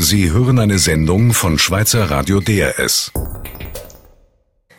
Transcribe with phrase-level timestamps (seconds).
[0.00, 3.10] Sie hören eine Sendung von Schweizer Radio DRS.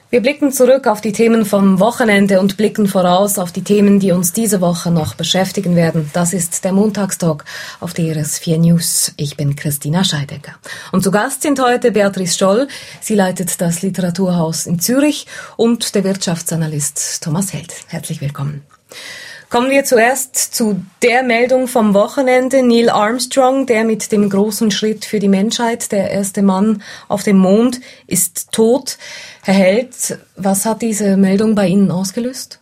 [0.09, 4.13] Wir blicken zurück auf die Themen vom Wochenende und blicken voraus auf die Themen, die
[4.13, 6.09] uns diese Woche noch beschäftigen werden.
[6.13, 7.43] Das ist der Montagstalk
[7.81, 9.13] auf DRS 4 News.
[9.17, 10.53] Ich bin Christina Scheidecker.
[10.93, 12.69] Und zu Gast sind heute Beatrice Stoll.
[13.01, 15.27] Sie leitet das Literaturhaus in Zürich
[15.57, 17.75] und der Wirtschaftsanalyst Thomas Held.
[17.87, 18.63] Herzlich willkommen.
[19.49, 22.61] Kommen wir zuerst zu der Meldung vom Wochenende.
[22.61, 27.37] Neil Armstrong, der mit dem großen Schritt für die Menschheit, der erste Mann auf dem
[27.39, 28.99] Mond, ist tot.
[29.41, 32.59] Herr Held, was hat diese Meldung bei Ihnen ausgelöst?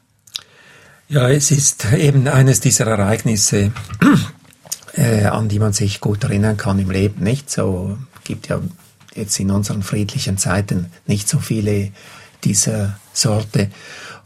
[1.09, 3.73] Ja, es ist eben eines dieser Ereignisse,
[4.93, 7.21] äh, an die man sich gut erinnern kann im Leben.
[7.21, 8.61] Nicht so gibt ja
[9.13, 11.91] jetzt in unseren friedlichen Zeiten nicht so viele
[12.47, 13.69] dieser Sorte.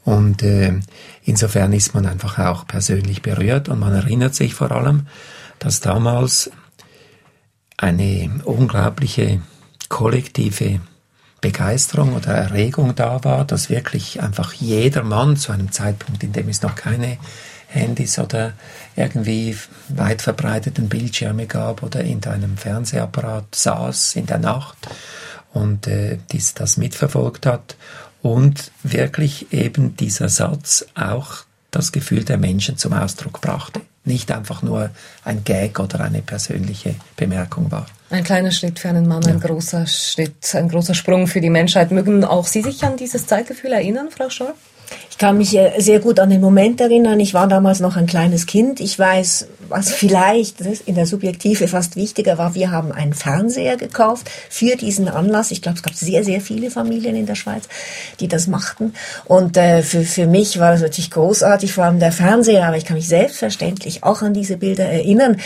[0.03, 0.73] Und äh,
[1.23, 5.07] insofern ist man einfach auch persönlich berührt und man erinnert sich vor allem,
[5.59, 6.51] dass damals
[7.77, 9.41] eine unglaubliche
[9.89, 10.79] kollektive
[11.39, 16.49] Begeisterung oder Erregung da war, dass wirklich einfach jeder Mann zu einem Zeitpunkt, in dem
[16.49, 17.17] es noch keine
[17.67, 18.53] Handys oder
[18.95, 19.57] irgendwie
[19.89, 24.77] weit verbreiteten Bildschirme gab oder in einem Fernsehapparat saß in der Nacht
[25.53, 27.75] und äh, dies, das mitverfolgt hat
[28.21, 33.81] und wirklich eben dieser Satz auch das Gefühl der Menschen zum Ausdruck brachte.
[34.03, 34.89] Nicht einfach nur
[35.23, 37.85] ein Gag oder eine persönliche Bemerkung war.
[38.09, 39.29] Ein kleiner Schritt für einen Mann, ja.
[39.29, 41.91] ein großer Schritt, ein großer Sprung für die Menschheit.
[41.91, 44.53] Mögen auch Sie sich an dieses Zeitgefühl erinnern, Frau Scholl?
[45.21, 47.19] Ich kann mich sehr gut an den Moment erinnern.
[47.19, 48.79] Ich war damals noch ein kleines Kind.
[48.79, 52.55] Ich weiß, was vielleicht in der Subjektive fast wichtiger war.
[52.55, 55.51] Wir haben einen Fernseher gekauft für diesen Anlass.
[55.51, 57.69] Ich glaube, es gab sehr, sehr viele Familien in der Schweiz,
[58.19, 58.95] die das machten.
[59.25, 62.67] Und äh, für, für mich war das natürlich großartig, vor allem der Fernseher.
[62.67, 65.37] Aber ich kann mich selbstverständlich auch an diese Bilder erinnern.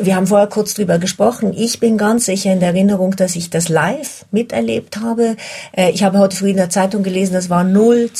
[0.00, 1.54] Wir haben vorher kurz drüber gesprochen.
[1.56, 5.36] Ich bin ganz sicher in der Erinnerung, dass ich das live miterlebt habe.
[5.76, 8.10] Äh, ich habe heute früh in der Zeitung gelesen, das war 0,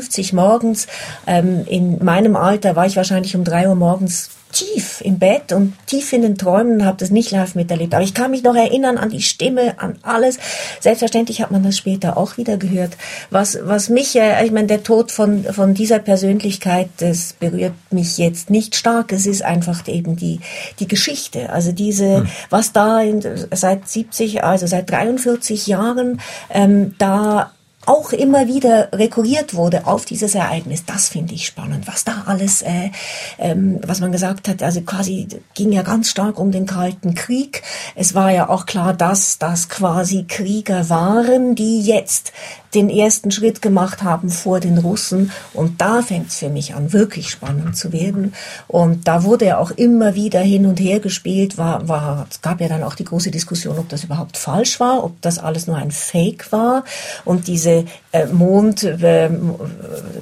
[0.00, 0.86] 2, 7 57 morgens.
[1.26, 5.74] Ähm, in meinem Alter war ich wahrscheinlich um drei Uhr morgens tief im Bett und
[5.86, 7.92] tief in den Träumen habe das nicht live miterlebt.
[7.92, 10.38] Aber ich kann mich noch erinnern an die Stimme, an alles.
[10.80, 12.96] Selbstverständlich hat man das später auch wieder gehört.
[13.28, 18.16] Was, was mich, äh, ich meine, der Tod von, von dieser Persönlichkeit, das berührt mich
[18.16, 19.12] jetzt nicht stark.
[19.12, 20.40] Es ist einfach eben die,
[20.78, 21.50] die Geschichte.
[21.50, 22.28] Also diese, hm.
[22.48, 23.22] was da in,
[23.52, 26.20] seit 70, also seit 43 Jahren
[26.50, 27.52] ähm, da
[27.88, 30.84] auch immer wieder rekurriert wurde auf dieses Ereignis.
[30.84, 32.90] Das finde ich spannend, was da alles, äh,
[33.38, 37.62] ähm, was man gesagt hat, also quasi ging ja ganz stark um den Kalten Krieg.
[37.94, 42.32] Es war ja auch klar, dass das quasi Krieger waren, die jetzt
[42.74, 45.32] den ersten Schritt gemacht haben vor den Russen.
[45.54, 48.34] Und da fängt es für mich an, wirklich spannend zu werden.
[48.66, 51.56] Und da wurde ja auch immer wieder hin und her gespielt.
[51.56, 55.04] War, war, es gab ja dann auch die große Diskussion, ob das überhaupt falsch war,
[55.04, 56.84] ob das alles nur ein Fake war.
[57.24, 57.77] Und diese
[58.12, 59.30] äh, Mond, äh,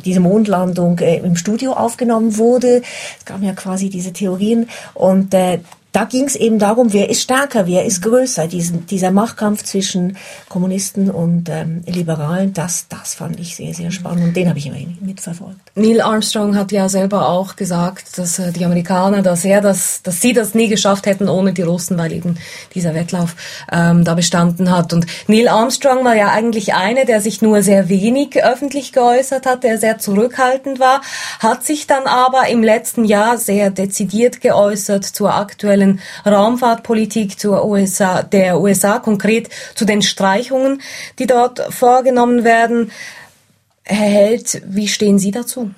[0.05, 2.83] diese Mondlandung äh, im Studio aufgenommen wurde.
[3.19, 4.69] Es gab ja quasi diese Theorien.
[4.94, 5.59] Und äh,
[5.96, 8.48] da ging es eben darum, wer ist stärker, wer ist größer.
[8.48, 14.24] Diesen, dieser Machtkampf zwischen Kommunisten und ähm, Liberalen, das, das fand ich sehr, sehr spannend
[14.24, 15.56] und den habe ich immer mitverfolgt.
[15.74, 20.20] Neil Armstrong hat ja selber auch gesagt, dass äh, die Amerikaner, dass er das, dass
[20.20, 22.36] sie das nie geschafft hätten ohne die Russen, weil eben
[22.74, 23.34] dieser Wettlauf
[23.72, 24.92] ähm, da bestanden hat.
[24.92, 29.64] Und Neil Armstrong war ja eigentlich eine, der sich nur sehr wenig öffentlich geäußert hat,
[29.64, 31.00] der sehr zurückhaltend war,
[31.38, 38.22] hat sich dann aber im letzten Jahr sehr dezidiert geäußert zur aktuellen aktuellen Raumfahrtpolitik USA,
[38.22, 40.80] der USA, konkret zu den Streichungen,
[41.19, 42.91] die dort vorgenommen werden.
[43.84, 45.70] Herr Held, wie stehen Sie dazu?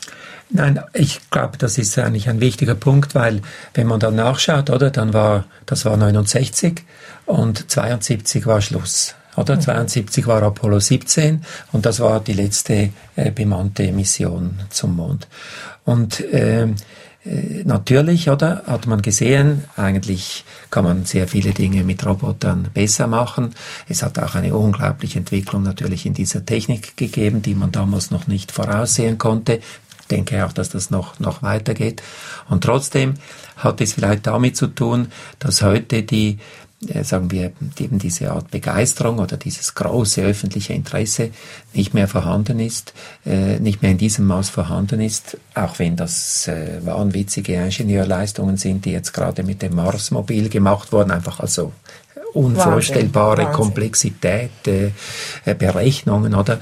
[0.51, 3.43] Nein, ich glaube, das ist eigentlich ein wichtiger Punkt, weil
[3.75, 6.85] wenn man dann nachschaut, oder, dann war, das war 69
[7.27, 9.15] und 72 war Schluss.
[9.37, 9.57] Oder?
[9.57, 9.61] Mhm.
[9.61, 15.29] 72 war Apollo 17 und das war die letzte äh, bemannte Mission zum Mond.
[15.85, 16.69] Und äh, äh,
[17.25, 23.55] natürlich, oder, hat man gesehen, eigentlich kann man sehr viele Dinge mit Robotern besser machen.
[23.89, 28.27] Es hat auch eine unglaubliche Entwicklung natürlich in dieser Technik gegeben, die man damals noch
[28.27, 29.61] nicht voraussehen konnte.
[30.01, 32.03] Ich denke auch, dass das noch, noch weitergeht.
[32.49, 33.15] Und trotzdem
[33.57, 36.68] hat es vielleicht damit zu tun, dass heute die äh,
[37.03, 41.31] sagen wir, eben diese Art Begeisterung oder dieses große öffentliche Interesse
[41.75, 42.95] nicht mehr vorhanden ist,
[43.27, 48.85] äh, nicht mehr in diesem Maß vorhanden ist, auch wenn das äh, wahnwitzige Ingenieurleistungen sind,
[48.85, 51.73] die jetzt gerade mit dem Marsmobil gemacht wurden, einfach also
[52.33, 53.55] unvorstellbare Wahnsinn.
[53.55, 54.93] Komplexität, äh,
[55.45, 56.61] äh, Berechnungen oder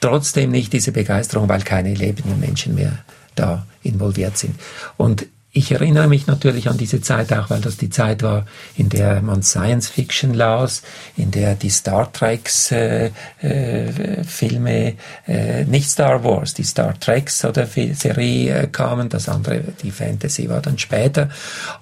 [0.00, 2.98] trotzdem nicht diese Begeisterung, weil keine lebenden Menschen mehr
[3.34, 4.56] da involviert sind.
[4.98, 8.44] Und ich erinnere mich natürlich an diese Zeit auch, weil das die Zeit war,
[8.76, 10.82] in der man Science Fiction las,
[11.16, 14.94] in der die Star Treks äh, äh, Filme,
[15.28, 20.48] äh, nicht Star Wars, die Star Treks oder Serie äh, kamen, das andere, die Fantasy
[20.48, 21.30] war dann später.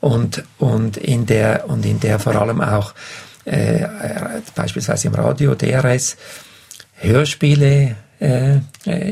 [0.01, 2.93] Und und in der und in der vor allem auch
[3.47, 3.87] äh,
[4.55, 6.19] beispielsweise im Radio DRS
[6.97, 8.61] Hörspiele äh,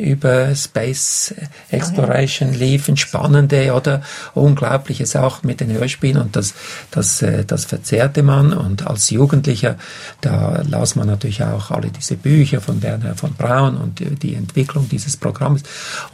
[0.01, 1.35] über Space
[1.71, 4.03] Exploration liefen, spannende oder
[4.35, 6.55] Unglaubliches auch mit den Hörspielen und das,
[6.93, 8.53] das, äh, das verzehrte man.
[8.53, 9.77] Und als Jugendlicher,
[10.21, 14.89] da las man natürlich auch alle diese Bücher von Werner von Braun und die Entwicklung
[14.89, 15.63] dieses Programms.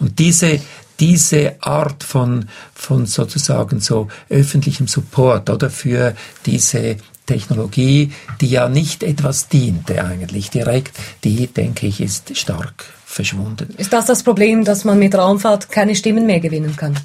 [0.00, 0.58] Und diese,
[0.98, 6.14] diese Art von, von sozusagen so öffentlichem Support oder für
[6.46, 6.96] diese
[7.26, 13.74] Technologie, die ja nicht etwas diente eigentlich direkt, die, denke ich, ist stark verschwunden.
[13.76, 16.96] Ist das das Problem, dass man mit Raumfahrt keine Stimmen mehr gewinnen kann?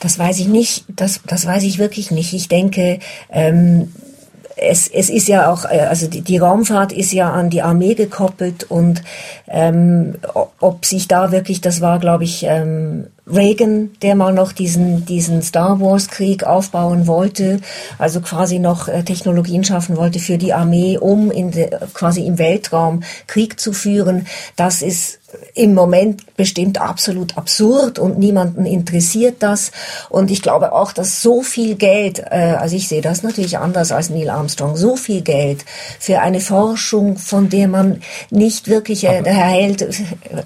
[0.00, 0.84] Das weiß ich nicht.
[0.88, 2.32] Das, das weiß ich wirklich nicht.
[2.32, 3.00] Ich denke,
[3.30, 3.92] ähm,
[4.56, 7.94] es, es ist ja auch, äh, also die, die Raumfahrt ist ja an die Armee
[7.94, 9.02] gekoppelt und
[9.48, 10.16] ähm,
[10.60, 15.42] ob sich da wirklich, das war, glaube ich, ähm, Reagan, der mal noch diesen, diesen
[15.42, 17.60] Star Wars Krieg aufbauen wollte,
[17.98, 22.38] also quasi noch äh, Technologien schaffen wollte für die Armee, um in de, quasi im
[22.38, 24.26] Weltraum Krieg zu führen.
[24.56, 25.20] Das ist
[25.54, 29.70] im Moment bestimmt absolut absurd und niemanden interessiert das.
[30.08, 33.92] Und ich glaube auch, dass so viel Geld, äh, also ich sehe das natürlich anders
[33.92, 35.64] als Neil Armstrong, so viel Geld
[35.98, 39.86] für eine Forschung, von der man nicht wirklich, äh, der Herr Held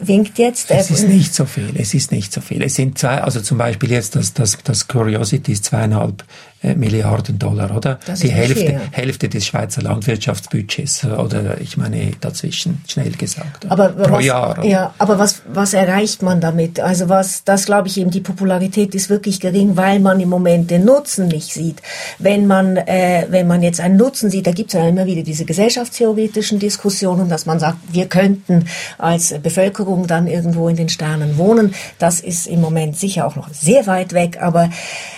[0.01, 0.71] winkt jetzt.
[0.71, 2.63] Äh, es ist nicht so viel, es ist nicht so viel.
[2.63, 6.25] Es sind zwei, also zum Beispiel jetzt das, das, das Curiosity ist zweieinhalb
[6.65, 7.99] äh, Milliarden Dollar, oder?
[8.07, 8.81] Das die Hälfte.
[8.91, 13.71] Hälfte des Schweizer Landwirtschaftsbudgets, äh, oder ich meine dazwischen, schnell gesagt.
[13.71, 14.59] Aber pro was, Jahr.
[14.59, 14.65] Oder?
[14.67, 16.81] Ja, aber was, was erreicht man damit?
[16.81, 20.71] Also was, das glaube ich eben, die Popularität ist wirklich gering, weil man im Moment
[20.71, 21.83] den Nutzen nicht sieht.
[22.19, 25.23] Wenn man, äh, wenn man jetzt einen Nutzen sieht, da gibt es ja immer wieder
[25.23, 28.67] diese gesellschaftstheoretischen Diskussionen, dass man sagt, wir könnten
[28.97, 31.75] als Bevölkerung dann irgendwo in den Sternen wohnen.
[31.99, 34.71] Das ist im Moment sicher auch noch sehr weit weg, aber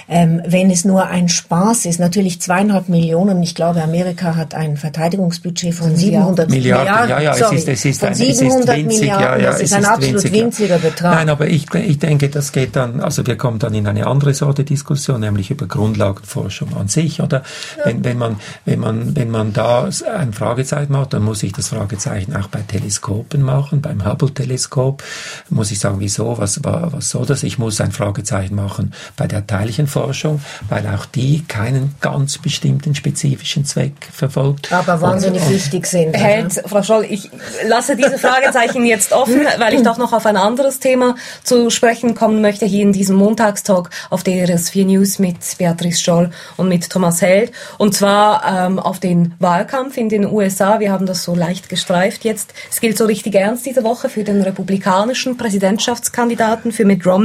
[0.08, 4.76] ähm, wenn es nur ein Spaß ist, natürlich zweieinhalb Millionen, ich glaube, Amerika hat ein
[4.76, 6.84] Verteidigungsbudget von 700 Milliarden.
[6.84, 9.36] Milliarden ja, ja, sorry, es ist, es ist, von 700 es ist winzig, Milliarden, ja,
[9.36, 11.14] ja, das ist ein ist absolut winzig, winziger Betrag.
[11.14, 14.32] Nein, aber ich, ich denke, das geht dann, also wir kommen dann in eine andere
[14.34, 17.42] Sorte Diskussion, nämlich über Grundlagenforschung an sich, oder?
[17.78, 17.86] Ja.
[17.86, 21.68] Wenn, wenn man, wenn man, wenn man da ein Fragezeichen macht, dann muss ich das
[21.68, 25.02] Fragezeichen auch bei Teleskopen machen, beim Hubble-Teleskop,
[25.50, 27.35] muss ich sagen, wieso, was, was soll das?
[27.42, 32.94] Ich muss ein Fragezeichen machen bei der Teilchenforschung, Forschung, weil auch die keinen ganz bestimmten
[32.94, 34.72] spezifischen Zweck verfolgt.
[34.72, 36.16] Aber wahnsinnig und, wichtig sind.
[36.16, 37.30] Hält, Frau Scholl, ich
[37.66, 42.14] lasse diese Fragezeichen jetzt offen, weil ich doch noch auf ein anderes Thema zu sprechen
[42.14, 47.20] kommen möchte hier in diesem Montagstalk auf DRS4 News mit Beatrice Scholl und mit Thomas
[47.20, 47.52] Held.
[47.78, 50.80] Und zwar ähm, auf den Wahlkampf in den USA.
[50.80, 52.54] Wir haben das so leicht gestreift jetzt.
[52.70, 57.15] Es gilt so richtig ernst diese Woche für den republikanischen Präsidentschaftskandidaten, für Mitt Romney.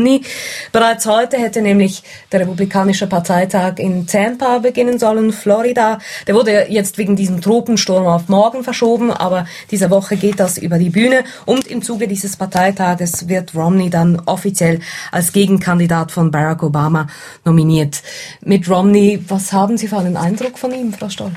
[0.72, 6.00] Bereits heute hätte nämlich der republikanische Parteitag in Tampa beginnen sollen, Florida.
[6.28, 10.78] Der wurde jetzt wegen diesem Tropensturm auf morgen verschoben, aber diese Woche geht das über
[10.78, 14.80] die Bühne und im Zuge dieses Parteitages wird Romney dann offiziell
[15.12, 17.08] als Gegenkandidat von Barack Obama
[17.46, 18.02] nominiert.
[18.42, 21.32] Mit Romney, was haben Sie für einen Eindruck von ihm, Frau Stoll?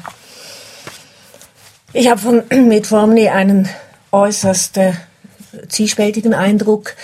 [1.92, 3.68] Ich habe von Mitt Romney einen
[4.10, 4.92] äußerst äh,
[5.68, 6.94] zwiespältigen Eindruck.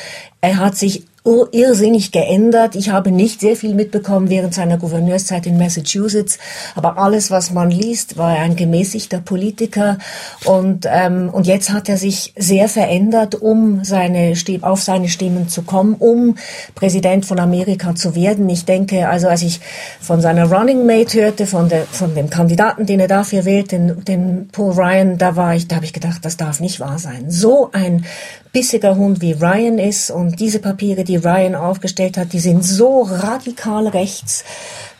[0.40, 2.74] Er hat sich irrsinnig geändert.
[2.74, 6.38] Ich habe nicht sehr viel mitbekommen während seiner Gouverneurszeit in Massachusetts,
[6.74, 9.98] aber alles, was man liest, war ein gemäßigter Politiker
[10.44, 15.62] und ähm, und jetzt hat er sich sehr verändert, um seine auf seine Stimmen zu
[15.62, 16.36] kommen, um
[16.74, 18.48] Präsident von Amerika zu werden.
[18.48, 19.60] Ich denke, also als ich
[20.00, 24.04] von seiner Running Mate hörte, von der von dem Kandidaten, den er dafür wählt, den,
[24.04, 27.26] den Paul Ryan, da war ich, da habe ich gedacht, das darf nicht wahr sein.
[27.28, 28.04] So ein
[28.52, 33.02] bissiger Hund wie Ryan ist und diese Papiere, die Ryan aufgestellt hat, die sind so
[33.02, 34.44] radikal rechts,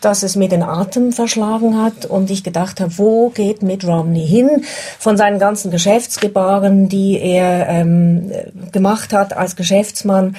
[0.01, 4.27] dass es mir den Atem verschlagen hat und ich gedacht habe, wo geht Mitt Romney
[4.27, 4.65] hin?
[4.99, 8.31] Von seinen ganzen Geschäftsgebaren, die er ähm,
[8.73, 10.37] gemacht hat als Geschäftsmann,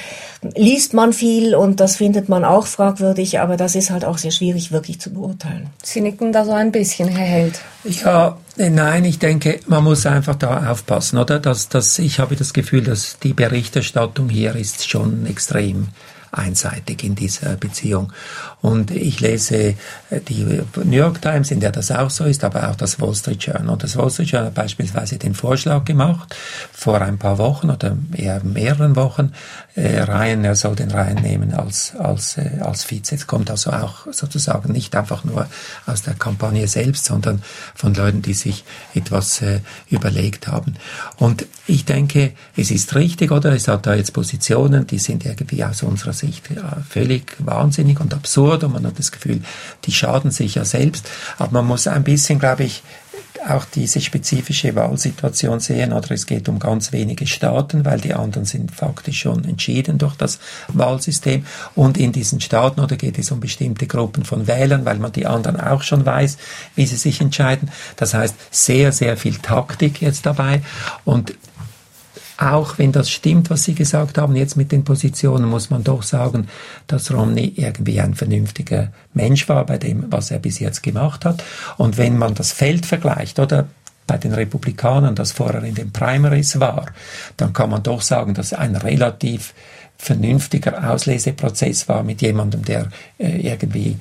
[0.56, 4.32] liest man viel und das findet man auch fragwürdig, aber das ist halt auch sehr
[4.32, 5.70] schwierig wirklich zu beurteilen.
[5.84, 7.60] Sie nicken da so ein bisschen, Herr Held.
[7.84, 8.38] Ja,
[8.70, 11.40] nein, ich denke, man muss einfach da aufpassen, oder?
[11.40, 15.88] Dass, dass ich habe das Gefühl, dass die Berichterstattung hier ist schon extrem
[16.32, 18.14] einseitig in dieser Beziehung.
[18.62, 19.76] Und ich lese
[20.10, 23.16] äh, die New York Times, in der das auch so ist, aber auch das Wall
[23.16, 23.70] Street Journal.
[23.70, 26.36] Und das Wall Street Journal hat beispielsweise den Vorschlag gemacht,
[26.72, 29.34] vor ein paar Wochen oder eher mehreren Wochen,
[29.76, 33.16] äh, Ryan, er soll den Ryan nehmen als, als, äh, als Vize.
[33.16, 35.48] Es kommt also auch sozusagen nicht einfach nur
[35.86, 37.42] aus der Kampagne selbst, sondern
[37.76, 40.76] von Leuten, die sich etwas äh, überlegt haben.
[41.18, 43.54] Und ich denke, es ist richtig, oder?
[43.54, 48.14] Es hat da jetzt Positionen, die sind irgendwie aus unserer Sicht ja, völlig wahnsinnig und
[48.14, 49.42] absurd und man hat das Gefühl,
[49.86, 51.10] die schaden sich ja selbst.
[51.38, 52.84] Aber man muss ein bisschen, glaube ich,
[53.48, 58.46] auch diese spezifische Wahlsituation sehen, oder es geht um ganz wenige Staaten, weil die anderen
[58.46, 61.46] sind faktisch schon entschieden durch das Wahlsystem.
[61.76, 65.26] Und in diesen Staaten, oder geht es um bestimmte Gruppen von Wählern, weil man die
[65.26, 66.38] anderen auch schon weiß,
[66.76, 67.72] wie sie sich entscheiden.
[67.96, 70.62] Das heißt, sehr, sehr viel Taktik jetzt dabei.
[71.04, 71.34] Und
[72.42, 76.02] auch wenn das stimmt, was Sie gesagt haben, jetzt mit den Positionen, muss man doch
[76.02, 76.48] sagen,
[76.88, 81.44] dass Romney irgendwie ein vernünftiger Mensch war bei dem, was er bis jetzt gemacht hat.
[81.78, 83.68] Und wenn man das Feld vergleicht, oder
[84.08, 86.88] bei den Republikanern, das vorher in den Primaries war,
[87.38, 89.54] dann kann man doch sagen, dass ein relativ
[89.98, 92.88] vernünftiger Ausleseprozess war mit jemandem, der
[93.20, 93.98] äh, irgendwie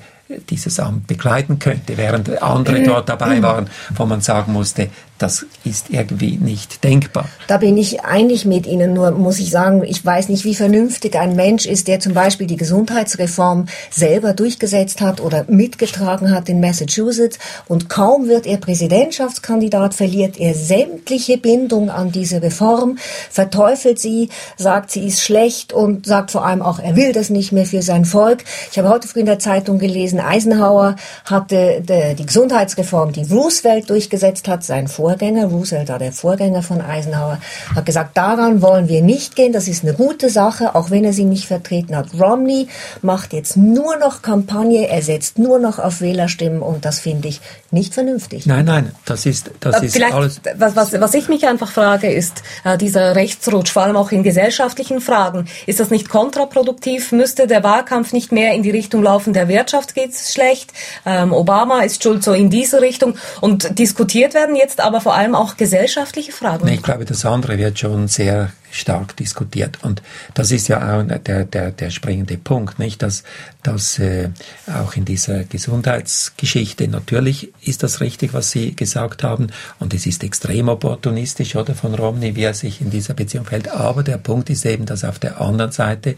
[0.49, 4.89] dieses Amt begleiten könnte, während andere dort dabei waren, wo man sagen musste,
[5.21, 7.29] das ist irgendwie nicht denkbar.
[7.47, 11.15] Da bin ich einig mit Ihnen, nur muss ich sagen, ich weiß nicht, wie vernünftig
[11.15, 16.59] ein Mensch ist, der zum Beispiel die Gesundheitsreform selber durchgesetzt hat oder mitgetragen hat in
[16.59, 17.37] Massachusetts
[17.67, 22.97] und kaum wird er Präsidentschaftskandidat, verliert er sämtliche Bindung an diese Reform,
[23.29, 27.51] verteufelt sie, sagt, sie ist schlecht und sagt vor allem auch, er will das nicht
[27.51, 28.43] mehr für sein Volk.
[28.71, 31.83] Ich habe heute früh in der Zeitung gelesen, Eisenhower hatte
[32.17, 37.37] die Gesundheitsreform, die Roosevelt durchgesetzt hat, sein Vorgänger, Vorgänger, Roosevelt war der Vorgänger von Eisenhower,
[37.75, 41.11] hat gesagt, daran wollen wir nicht gehen, das ist eine gute Sache, auch wenn er
[41.11, 42.07] sie nicht vertreten hat.
[42.17, 42.69] Romney
[43.01, 47.41] macht jetzt nur noch Kampagne, er setzt nur noch auf Wählerstimmen und das finde ich
[47.71, 48.45] nicht vernünftig.
[48.45, 50.39] Nein, nein, das ist, das ist alles.
[50.55, 54.23] Was, was, was ich mich einfach frage, ist äh, dieser Rechtsrutsch, vor allem auch in
[54.23, 55.47] gesellschaftlichen Fragen.
[55.65, 57.11] Ist das nicht kontraproduktiv?
[57.11, 60.71] Müsste der Wahlkampf nicht mehr in die Richtung laufen, der Wirtschaft geht es schlecht,
[61.05, 65.35] ähm, Obama ist schuld so in diese Richtung und diskutiert werden jetzt aber vor allem
[65.35, 66.67] auch gesellschaftliche Fragen.
[66.67, 69.79] Ich glaube, das andere wird schon sehr stark diskutiert.
[69.83, 70.01] Und
[70.33, 73.01] das ist ja auch der, der, der springende Punkt, nicht?
[73.01, 73.23] Dass,
[73.63, 74.29] dass äh,
[74.67, 79.47] auch in dieser Gesundheitsgeschichte natürlich ist das richtig, was Sie gesagt haben.
[79.79, 83.69] Und es ist extrem opportunistisch, oder, von Romney, wie er sich in dieser Beziehung fällt.
[83.69, 86.15] Aber der Punkt ist eben, dass auf der anderen Seite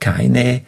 [0.00, 0.62] keine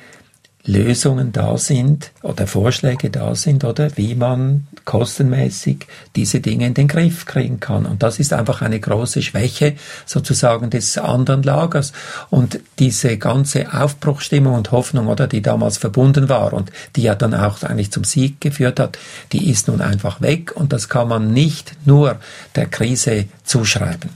[0.65, 6.87] Lösungen da sind oder Vorschläge da sind oder wie man kostenmäßig diese Dinge in den
[6.87, 7.85] Griff kriegen kann.
[7.85, 9.75] Und das ist einfach eine große Schwäche
[10.07, 11.93] sozusagen des anderen Lagers.
[12.31, 17.35] Und diese ganze Aufbruchstimmung und Hoffnung, oder, die damals verbunden war und die ja dann
[17.35, 18.99] auch eigentlich zum Sieg geführt hat,
[19.33, 22.21] die ist nun einfach weg und das kann man nicht nur
[22.55, 24.11] der Krise zuschreiben.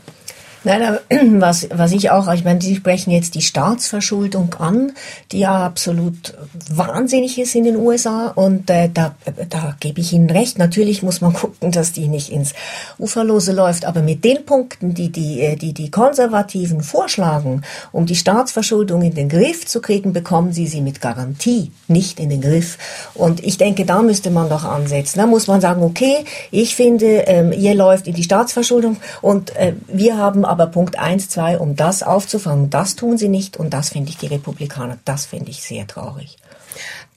[0.67, 1.01] Nein, aber
[1.41, 4.93] was, was ich auch, ich meine, Sie sprechen jetzt die Staatsverschuldung an,
[5.31, 6.35] die ja absolut
[6.69, 9.15] wahnsinnig ist in den USA und äh, da,
[9.49, 10.59] da gebe ich Ihnen recht.
[10.59, 12.53] Natürlich muss man gucken, dass die nicht ins
[12.99, 18.17] Uferlose läuft, aber mit den Punkten, die die, äh, die, die Konservativen vorschlagen, um die
[18.17, 22.77] Staatsverschuldung in den Griff zu kriegen, bekommen sie sie mit Garantie nicht in den Griff.
[23.15, 25.21] Und ich denke, da müsste man doch ansetzen.
[25.21, 29.75] Da muss man sagen, okay, ich finde, ähm, ihr läuft in die Staatsverschuldung und äh,
[29.87, 32.71] wir haben aber Punkt eins, zwei, um das aufzufangen.
[32.71, 36.39] Das tun sie nicht und das finde ich die Republikaner, das finde ich sehr traurig.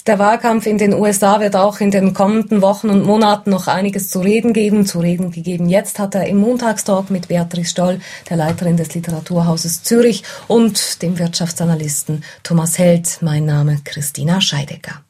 [0.09, 4.09] Der Wahlkampf in den USA wird auch in den kommenden Wochen und Monaten noch einiges
[4.09, 4.85] zu reden geben.
[4.85, 9.83] Zu reden gegeben jetzt hat er im Montagstalk mit Beatrice Stoll, der Leiterin des Literaturhauses
[9.83, 13.19] Zürich und dem Wirtschaftsanalysten Thomas Held.
[13.21, 15.03] Mein Name Christina Scheidecker.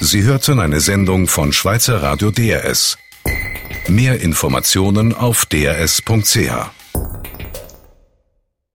[0.00, 2.98] Sie hörten eine Sendung von Schweizer Radio DRS.
[3.88, 6.81] Mehr Informationen auf drs.ch.